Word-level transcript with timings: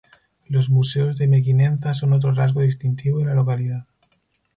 Los 0.47 0.71
Museos 0.71 1.19
de 1.19 1.27
Mequinenza 1.27 1.93
son 1.93 2.13
otro 2.13 2.31
rasgo 2.31 2.61
distintivo 2.63 3.19
de 3.19 3.25
la 3.25 3.35
localidad. 3.35 3.85